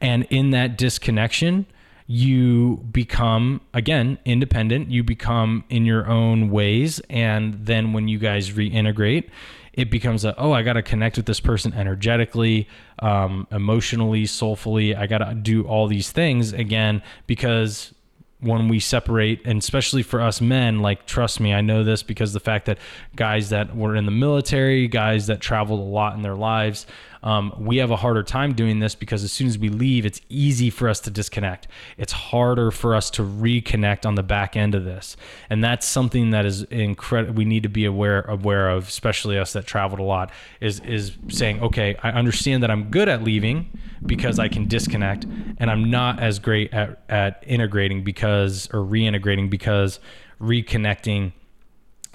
And 0.00 0.26
in 0.30 0.50
that 0.50 0.78
disconnection 0.78 1.66
you 2.10 2.78
become 2.90 3.60
again 3.72 4.18
independent. 4.24 4.90
You 4.90 5.04
become 5.04 5.62
in 5.68 5.84
your 5.84 6.08
own 6.08 6.50
ways. 6.50 7.00
And 7.08 7.54
then 7.66 7.92
when 7.92 8.08
you 8.08 8.18
guys 8.18 8.50
reintegrate 8.50 9.30
it 9.72 9.88
becomes 9.88 10.24
a 10.24 10.34
oh 10.36 10.50
i 10.50 10.62
got 10.62 10.72
to 10.72 10.82
connect 10.82 11.16
with 11.16 11.26
this 11.26 11.38
person 11.38 11.72
energetically 11.72 12.66
um, 12.98 13.46
emotionally 13.52 14.26
soulfully. 14.26 14.96
I 14.96 15.06
got 15.06 15.18
to 15.18 15.34
do 15.34 15.62
all 15.62 15.86
these 15.86 16.10
things 16.10 16.52
again 16.52 17.00
because 17.28 17.94
when 18.40 18.66
we 18.66 18.80
separate 18.80 19.40
and 19.44 19.62
especially 19.62 20.02
for 20.02 20.20
us 20.20 20.40
men 20.40 20.80
like 20.80 21.06
trust 21.06 21.38
me 21.38 21.54
i 21.54 21.60
know 21.60 21.84
this 21.84 22.02
because 22.02 22.32
the 22.32 22.40
fact 22.40 22.66
that 22.66 22.78
guys 23.14 23.50
that 23.50 23.76
were 23.76 23.94
in 23.94 24.06
the 24.06 24.10
military 24.10 24.88
guys 24.88 25.28
that 25.28 25.40
traveled 25.40 25.78
a 25.78 25.82
lot 25.82 26.16
in 26.16 26.22
their 26.22 26.34
lives 26.34 26.86
um, 27.22 27.54
we 27.58 27.78
have 27.78 27.90
a 27.90 27.96
harder 27.96 28.22
time 28.22 28.54
doing 28.54 28.78
this 28.80 28.94
because 28.94 29.22
as 29.22 29.32
soon 29.32 29.46
as 29.46 29.58
we 29.58 29.68
leave, 29.68 30.06
it's 30.06 30.20
easy 30.28 30.70
for 30.70 30.88
us 30.88 31.00
to 31.00 31.10
disconnect. 31.10 31.68
It's 31.98 32.12
harder 32.12 32.70
for 32.70 32.94
us 32.94 33.10
to 33.10 33.22
reconnect 33.22 34.06
on 34.06 34.14
the 34.14 34.22
back 34.22 34.56
end 34.56 34.74
of 34.74 34.84
this, 34.84 35.16
and 35.48 35.62
that's 35.62 35.86
something 35.86 36.30
that 36.30 36.46
is 36.46 36.62
incredible. 36.64 37.34
We 37.34 37.44
need 37.44 37.62
to 37.64 37.68
be 37.68 37.84
aware 37.84 38.22
aware 38.22 38.70
of, 38.70 38.88
especially 38.88 39.38
us 39.38 39.52
that 39.52 39.66
traveled 39.66 40.00
a 40.00 40.04
lot. 40.04 40.30
Is 40.60 40.80
is 40.80 41.12
saying, 41.28 41.62
okay, 41.62 41.96
I 42.02 42.10
understand 42.10 42.62
that 42.62 42.70
I'm 42.70 42.90
good 42.90 43.08
at 43.08 43.22
leaving 43.22 43.70
because 44.04 44.38
I 44.38 44.48
can 44.48 44.66
disconnect, 44.66 45.24
and 45.58 45.70
I'm 45.70 45.90
not 45.90 46.20
as 46.20 46.38
great 46.38 46.72
at 46.72 47.02
at 47.08 47.42
integrating 47.46 48.02
because 48.02 48.68
or 48.72 48.80
reintegrating 48.80 49.50
because 49.50 50.00
reconnecting 50.40 51.32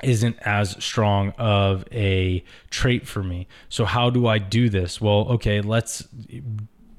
isn't 0.03 0.37
as 0.41 0.83
strong 0.83 1.31
of 1.37 1.85
a 1.91 2.43
trait 2.69 3.07
for 3.07 3.23
me. 3.23 3.47
So 3.69 3.85
how 3.85 4.09
do 4.09 4.27
I 4.27 4.37
do 4.39 4.69
this? 4.69 4.99
Well, 4.99 5.27
okay, 5.29 5.61
let's 5.61 6.07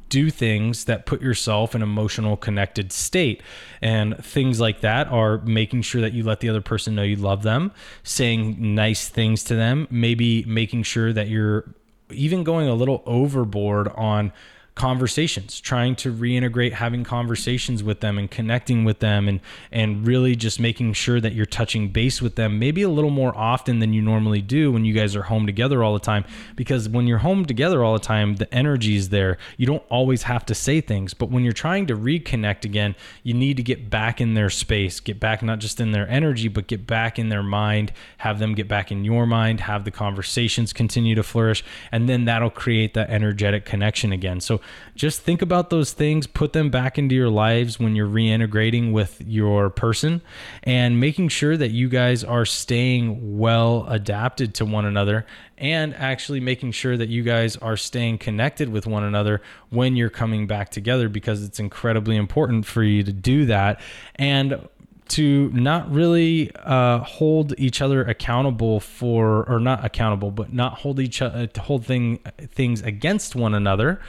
do 0.08 0.30
things 0.30 0.84
that 0.84 1.04
put 1.04 1.20
yourself 1.20 1.74
in 1.74 1.82
emotional 1.82 2.36
connected 2.36 2.92
state 2.92 3.42
and 3.82 4.16
things 4.24 4.60
like 4.60 4.80
that 4.80 5.08
are 5.08 5.38
making 5.38 5.82
sure 5.82 6.00
that 6.00 6.12
you 6.12 6.22
let 6.22 6.40
the 6.40 6.48
other 6.48 6.60
person 6.60 6.94
know 6.94 7.02
you 7.02 7.16
love 7.16 7.42
them 7.42 7.72
saying 8.04 8.56
nice 8.74 9.08
things 9.08 9.42
to 9.42 9.54
them 9.56 9.86
maybe 9.90 10.44
making 10.44 10.82
sure 10.82 11.12
that 11.12 11.28
you're 11.28 11.74
even 12.10 12.44
going 12.44 12.68
a 12.68 12.74
little 12.74 13.02
overboard 13.04 13.88
on 13.96 14.32
conversations, 14.76 15.60
trying 15.60 15.96
to 15.96 16.12
reintegrate 16.12 16.72
having 16.74 17.02
conversations 17.02 17.82
with 17.82 18.00
them 18.00 18.18
and 18.18 18.30
connecting 18.30 18.84
with 18.84 19.00
them 19.00 19.26
and 19.28 19.40
and 19.72 20.06
really 20.06 20.36
just 20.36 20.60
making 20.60 20.92
sure 20.92 21.20
that 21.20 21.32
you're 21.32 21.46
touching 21.46 21.88
base 21.88 22.22
with 22.22 22.36
them 22.36 22.58
maybe 22.58 22.82
a 22.82 22.88
little 22.88 23.10
more 23.10 23.36
often 23.36 23.80
than 23.80 23.92
you 23.92 24.02
normally 24.02 24.40
do 24.40 24.70
when 24.70 24.84
you 24.84 24.92
guys 24.92 25.16
are 25.16 25.22
home 25.22 25.46
together 25.46 25.82
all 25.82 25.94
the 25.94 25.98
time 25.98 26.24
because 26.54 26.88
when 26.88 27.06
you're 27.06 27.18
home 27.18 27.44
together 27.44 27.82
all 27.82 27.94
the 27.94 27.98
time 27.98 28.36
the 28.36 28.52
energy 28.54 28.96
is 28.96 29.08
there. 29.08 29.38
You 29.56 29.66
don't 29.66 29.82
always 29.88 30.24
have 30.24 30.44
to 30.46 30.54
say 30.54 30.80
things, 30.80 31.14
but 31.14 31.30
when 31.30 31.42
you're 31.42 31.52
trying 31.52 31.86
to 31.86 31.96
reconnect 31.96 32.64
again, 32.64 32.94
you 33.22 33.34
need 33.34 33.56
to 33.56 33.62
get 33.62 33.90
back 33.90 34.20
in 34.20 34.34
their 34.34 34.50
space, 34.50 35.00
get 35.00 35.18
back 35.18 35.42
not 35.42 35.58
just 35.58 35.80
in 35.80 35.92
their 35.92 36.08
energy, 36.08 36.48
but 36.48 36.66
get 36.66 36.86
back 36.86 37.18
in 37.18 37.28
their 37.28 37.42
mind, 37.42 37.92
have 38.18 38.38
them 38.38 38.54
get 38.54 38.68
back 38.68 38.92
in 38.92 39.04
your 39.04 39.26
mind, 39.26 39.60
have 39.60 39.84
the 39.84 39.90
conversations 39.90 40.72
continue 40.72 41.14
to 41.14 41.22
flourish, 41.22 41.64
and 41.90 42.08
then 42.08 42.24
that'll 42.24 42.50
create 42.50 42.94
that 42.94 43.10
energetic 43.10 43.64
connection 43.64 44.12
again. 44.12 44.40
So 44.40 44.60
just 44.94 45.20
think 45.20 45.42
about 45.42 45.70
those 45.70 45.92
things, 45.92 46.26
put 46.26 46.52
them 46.52 46.70
back 46.70 46.98
into 46.98 47.14
your 47.14 47.28
lives 47.28 47.78
when 47.78 47.94
you're 47.94 48.08
reintegrating 48.08 48.92
with 48.92 49.20
your 49.26 49.70
person 49.70 50.22
and 50.62 51.00
making 51.00 51.28
sure 51.28 51.56
that 51.56 51.70
you 51.70 51.88
guys 51.88 52.24
are 52.24 52.44
staying 52.44 53.38
well 53.38 53.86
adapted 53.88 54.54
to 54.54 54.64
one 54.64 54.84
another 54.84 55.26
and 55.58 55.94
actually 55.94 56.40
making 56.40 56.72
sure 56.72 56.96
that 56.96 57.08
you 57.08 57.22
guys 57.22 57.56
are 57.56 57.76
staying 57.76 58.18
connected 58.18 58.68
with 58.68 58.86
one 58.86 59.02
another 59.02 59.40
when 59.70 59.96
you're 59.96 60.10
coming 60.10 60.46
back 60.46 60.70
together 60.70 61.08
because 61.08 61.42
it's 61.42 61.58
incredibly 61.58 62.16
important 62.16 62.66
for 62.66 62.82
you 62.82 63.02
to 63.02 63.12
do 63.12 63.46
that. 63.46 63.80
And 64.16 64.68
to 65.08 65.50
not 65.50 65.90
really 65.90 66.50
uh, 66.56 66.98
hold 66.98 67.54
each 67.58 67.80
other 67.80 68.02
accountable 68.02 68.80
for, 68.80 69.44
or 69.48 69.60
not 69.60 69.84
accountable, 69.84 70.30
but 70.30 70.52
not 70.52 70.74
hold 70.78 70.98
each 70.98 71.22
other, 71.22 71.48
hold 71.58 71.86
thing 71.86 72.18
things 72.50 72.82
against 72.82 73.36
one 73.36 73.54
another 73.54 74.00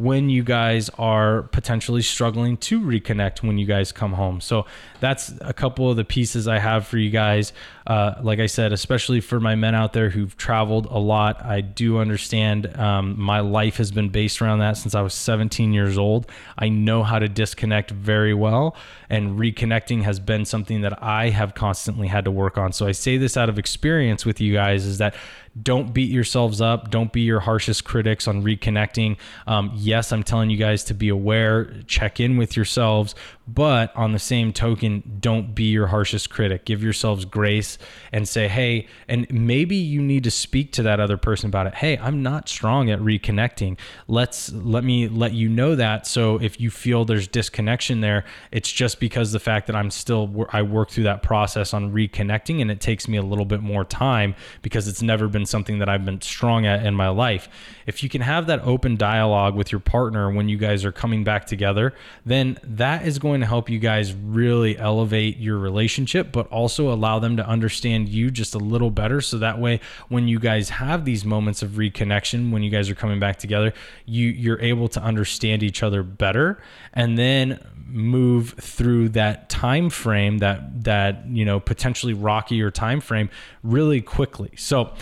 when 0.00 0.30
you 0.30 0.42
guys 0.42 0.88
are 0.98 1.42
potentially 1.42 2.00
struggling 2.00 2.56
to 2.56 2.80
reconnect 2.80 3.42
when 3.42 3.58
you 3.58 3.66
guys 3.66 3.92
come 3.92 4.14
home. 4.14 4.40
So 4.40 4.64
that's 5.00 5.32
a 5.42 5.52
couple 5.52 5.90
of 5.90 5.96
the 5.96 6.04
pieces 6.04 6.48
I 6.48 6.58
have 6.58 6.86
for 6.86 6.96
you 6.96 7.10
guys. 7.10 7.52
Uh, 7.86 8.14
like 8.22 8.38
I 8.38 8.46
said, 8.46 8.72
especially 8.72 9.20
for 9.20 9.40
my 9.40 9.56
men 9.56 9.74
out 9.74 9.92
there 9.92 10.10
who've 10.10 10.34
traveled 10.36 10.86
a 10.86 10.98
lot, 10.98 11.44
I 11.44 11.60
do 11.60 11.98
understand 11.98 12.74
um, 12.78 13.20
my 13.20 13.40
life 13.40 13.76
has 13.76 13.90
been 13.90 14.08
based 14.08 14.40
around 14.40 14.60
that 14.60 14.76
since 14.76 14.94
I 14.94 15.02
was 15.02 15.12
17 15.12 15.72
years 15.72 15.98
old. 15.98 16.30
I 16.56 16.68
know 16.68 17.02
how 17.02 17.18
to 17.18 17.28
disconnect 17.28 17.90
very 17.90 18.32
well, 18.32 18.76
and 19.08 19.38
reconnecting 19.38 20.02
has 20.04 20.20
been 20.20 20.44
something 20.44 20.80
that 20.82 21.02
I 21.02 21.30
have 21.30 21.54
constantly 21.54 22.06
had 22.06 22.24
to 22.24 22.30
work 22.30 22.56
on. 22.56 22.72
So 22.72 22.86
I 22.86 22.92
say 22.92 23.16
this 23.16 23.36
out 23.36 23.48
of 23.48 23.58
experience 23.58 24.24
with 24.24 24.40
you 24.40 24.52
guys 24.54 24.86
is 24.86 24.98
that 24.98 25.14
don't 25.60 25.92
beat 25.92 26.10
yourselves 26.10 26.60
up. 26.60 26.90
Don't 26.90 27.12
be 27.12 27.22
your 27.22 27.40
harshest 27.40 27.84
critics 27.84 28.28
on 28.28 28.42
reconnecting. 28.42 29.16
Um, 29.46 29.72
yes, 29.74 30.12
I'm 30.12 30.22
telling 30.22 30.50
you 30.50 30.56
guys 30.56 30.84
to 30.84 30.94
be 30.94 31.08
aware, 31.08 31.72
check 31.86 32.20
in 32.20 32.36
with 32.36 32.56
yourselves, 32.56 33.14
but 33.54 33.94
on 33.96 34.12
the 34.12 34.18
same 34.18 34.52
token, 34.52 35.18
don't 35.20 35.54
be 35.54 35.64
your 35.64 35.88
harshest 35.88 36.30
critic. 36.30 36.64
Give 36.64 36.82
yourselves 36.82 37.24
grace 37.24 37.78
and 38.12 38.28
say, 38.28 38.48
hey, 38.48 38.86
and 39.08 39.26
maybe 39.30 39.76
you 39.76 40.00
need 40.00 40.24
to 40.24 40.30
speak 40.30 40.72
to 40.72 40.82
that 40.84 41.00
other 41.00 41.16
person 41.16 41.48
about 41.48 41.66
it. 41.66 41.74
Hey, 41.74 41.98
I'm 41.98 42.22
not 42.22 42.48
strong 42.48 42.90
at 42.90 43.00
reconnecting. 43.00 43.78
Let's 44.08 44.52
let 44.52 44.84
me 44.84 45.08
let 45.08 45.32
you 45.32 45.48
know 45.48 45.74
that. 45.74 46.06
So 46.06 46.40
if 46.40 46.60
you 46.60 46.70
feel 46.70 47.04
there's 47.04 47.26
disconnection 47.26 48.00
there, 48.00 48.24
it's 48.52 48.70
just 48.70 49.00
because 49.00 49.32
the 49.32 49.40
fact 49.40 49.66
that 49.66 49.76
I'm 49.76 49.90
still 49.90 50.46
I 50.50 50.62
work 50.62 50.90
through 50.90 51.04
that 51.04 51.22
process 51.22 51.74
on 51.74 51.92
reconnecting 51.92 52.60
and 52.60 52.70
it 52.70 52.80
takes 52.80 53.08
me 53.08 53.16
a 53.16 53.22
little 53.22 53.44
bit 53.44 53.62
more 53.62 53.84
time 53.84 54.34
because 54.62 54.86
it's 54.86 55.02
never 55.02 55.28
been 55.28 55.46
something 55.46 55.78
that 55.80 55.88
I've 55.88 56.04
been 56.04 56.20
strong 56.20 56.66
at 56.66 56.86
in 56.86 56.94
my 56.94 57.08
life. 57.08 57.48
If 57.86 58.02
you 58.02 58.08
can 58.08 58.20
have 58.20 58.46
that 58.46 58.60
open 58.62 58.96
dialogue 58.96 59.56
with 59.56 59.72
your 59.72 59.80
partner 59.80 60.30
when 60.30 60.48
you 60.48 60.56
guys 60.56 60.84
are 60.84 60.92
coming 60.92 61.24
back 61.24 61.46
together, 61.46 61.94
then 62.24 62.58
that 62.62 63.06
is 63.06 63.18
going 63.18 63.39
to 63.40 63.46
help 63.46 63.70
you 63.70 63.78
guys 63.78 64.12
really 64.12 64.78
elevate 64.78 65.38
your 65.38 65.58
relationship, 65.58 66.32
but 66.32 66.46
also 66.48 66.92
allow 66.92 67.18
them 67.18 67.36
to 67.36 67.46
understand 67.46 68.08
you 68.08 68.30
just 68.30 68.54
a 68.54 68.58
little 68.58 68.90
better. 68.90 69.20
So 69.20 69.38
that 69.38 69.58
way, 69.58 69.80
when 70.08 70.28
you 70.28 70.38
guys 70.38 70.68
have 70.70 71.04
these 71.04 71.24
moments 71.24 71.62
of 71.62 71.70
reconnection, 71.72 72.52
when 72.52 72.62
you 72.62 72.70
guys 72.70 72.90
are 72.90 72.94
coming 72.94 73.20
back 73.20 73.38
together, 73.38 73.72
you 74.06 74.28
you're 74.28 74.60
able 74.60 74.88
to 74.88 75.00
understand 75.00 75.62
each 75.62 75.82
other 75.82 76.02
better, 76.02 76.60
and 76.92 77.16
then 77.16 77.64
move 77.86 78.54
through 78.60 79.08
that 79.08 79.48
time 79.48 79.90
frame 79.90 80.38
that 80.38 80.84
that 80.84 81.26
you 81.26 81.44
know 81.44 81.58
potentially 81.58 82.12
rocky 82.12 82.40
rockier 82.40 82.70
time 82.70 83.00
frame 83.00 83.28
really 83.62 84.00
quickly. 84.00 84.50
So 84.56 84.92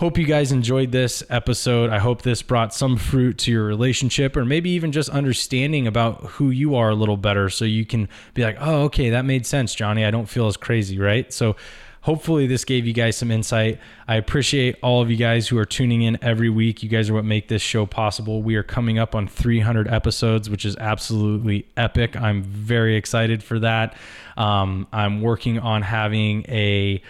Hope 0.00 0.16
you 0.16 0.24
guys 0.24 0.50
enjoyed 0.50 0.92
this 0.92 1.22
episode. 1.28 1.90
I 1.90 1.98
hope 1.98 2.22
this 2.22 2.40
brought 2.40 2.72
some 2.72 2.96
fruit 2.96 3.36
to 3.40 3.50
your 3.50 3.64
relationship 3.64 4.34
or 4.34 4.46
maybe 4.46 4.70
even 4.70 4.92
just 4.92 5.10
understanding 5.10 5.86
about 5.86 6.22
who 6.22 6.48
you 6.48 6.74
are 6.74 6.88
a 6.88 6.94
little 6.94 7.18
better 7.18 7.50
so 7.50 7.66
you 7.66 7.84
can 7.84 8.08
be 8.32 8.42
like, 8.42 8.56
oh, 8.60 8.84
okay, 8.84 9.10
that 9.10 9.26
made 9.26 9.44
sense, 9.44 9.74
Johnny. 9.74 10.06
I 10.06 10.10
don't 10.10 10.24
feel 10.24 10.46
as 10.46 10.56
crazy, 10.56 10.98
right? 10.98 11.30
So 11.30 11.54
hopefully 12.00 12.46
this 12.46 12.64
gave 12.64 12.86
you 12.86 12.94
guys 12.94 13.18
some 13.18 13.30
insight. 13.30 13.78
I 14.08 14.16
appreciate 14.16 14.76
all 14.82 15.02
of 15.02 15.10
you 15.10 15.18
guys 15.18 15.48
who 15.48 15.58
are 15.58 15.66
tuning 15.66 16.00
in 16.00 16.16
every 16.22 16.48
week. 16.48 16.82
You 16.82 16.88
guys 16.88 17.10
are 17.10 17.12
what 17.12 17.26
make 17.26 17.48
this 17.48 17.60
show 17.60 17.84
possible. 17.84 18.40
We 18.42 18.56
are 18.56 18.62
coming 18.62 18.98
up 18.98 19.14
on 19.14 19.28
300 19.28 19.86
episodes, 19.86 20.48
which 20.48 20.64
is 20.64 20.76
absolutely 20.76 21.66
epic. 21.76 22.16
I'm 22.16 22.42
very 22.42 22.96
excited 22.96 23.42
for 23.42 23.58
that. 23.58 23.94
Um, 24.38 24.86
I'm 24.94 25.20
working 25.20 25.58
on 25.58 25.82
having 25.82 26.46
a 26.48 27.02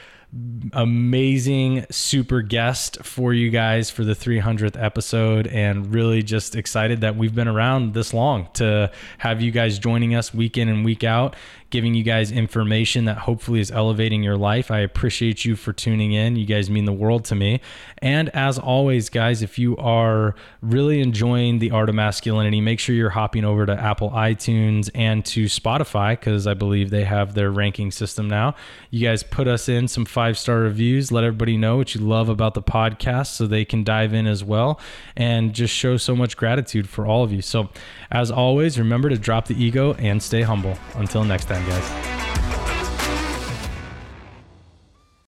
amazing 0.73 1.85
super 1.91 2.41
guest 2.41 3.03
for 3.03 3.35
you 3.35 3.51
guys 3.51 3.91
for 3.91 4.05
the 4.05 4.13
300th 4.13 4.81
episode 4.81 5.49
and 5.49 5.93
really 5.93 6.23
just 6.23 6.55
excited 6.55 7.01
that 7.01 7.17
we've 7.17 7.35
been 7.35 7.49
around 7.49 7.95
this 7.95 8.15
long 8.15 8.49
to 8.53 8.93
have 9.19 9.43
you 9.43 9.51
guys 9.51 9.81
joining 9.81 10.15
us 10.15 10.33
week 10.33 10.57
in 10.57 10.69
and 10.69 10.85
week 10.85 11.03
out 11.03 11.35
giving 11.71 11.95
you 11.95 12.03
guys 12.03 12.33
information 12.33 13.05
that 13.05 13.19
hopefully 13.19 13.61
is 13.61 13.71
elevating 13.71 14.23
your 14.23 14.37
life. 14.37 14.71
I 14.71 14.81
appreciate 14.81 15.45
you 15.45 15.57
for 15.57 15.73
tuning 15.73 16.13
in. 16.13 16.37
You 16.37 16.45
guys 16.45 16.69
mean 16.69 16.85
the 16.85 16.93
world 16.93 17.25
to 17.27 17.35
me. 17.35 17.61
And 17.99 18.29
as 18.31 18.59
always, 18.59 19.09
guys, 19.09 19.43
if 19.43 19.59
you 19.59 19.77
are 19.77 20.35
really 20.63 21.01
enjoying 21.01 21.59
the 21.59 21.71
art 21.71 21.89
of 21.89 21.95
masculinity, 21.95 22.61
make 22.61 22.81
sure 22.81 22.95
you're 22.95 23.11
hopping 23.11 23.45
over 23.45 23.67
to 23.67 23.73
Apple 23.73 24.11
iTunes 24.11 24.91
and 24.95 25.25
to 25.27 25.45
Spotify 25.45 26.13
because 26.13 26.47
I 26.47 26.55
believe 26.55 26.91
they 26.91 27.05
have 27.05 27.35
their 27.35 27.51
ranking 27.51 27.91
system 27.91 28.29
now. 28.29 28.55
You 28.91 29.07
guys 29.07 29.23
put 29.23 29.47
us 29.47 29.69
in 29.69 29.87
some 29.87 30.05
five 30.05 30.37
star 30.37 30.59
reviews. 30.59 31.13
Let 31.13 31.25
everybody 31.25 31.57
know 31.57 31.77
what 31.77 31.95
you 31.95 32.01
love 32.01 32.29
about 32.29 32.55
the 32.55 32.63
podcast 32.63 33.29
so 33.29 33.47
they 33.47 33.65
can 33.65 33.85
dive 33.85 34.13
in 34.13 34.27
as 34.27 34.43
well 34.43 34.81
and 35.17 35.55
just 35.55 35.75
show 35.75 35.97
so 35.97 36.17
much 36.17 36.37
gratitude 36.37 36.89
for 36.89 37.07
all 37.07 37.23
of 37.23 37.33
you. 37.33 37.43
So, 37.43 37.69
as 38.11 38.31
always, 38.31 38.79
remember 38.79 39.09
to 39.09 39.19
drop 39.19 39.47
the 39.47 39.63
ego 39.63 39.95
and 39.95 40.21
stay 40.21 40.43
humble. 40.43 40.77
Until 40.97 41.25
next 41.25 41.51
time, 41.61 41.69
guys. 41.69 42.50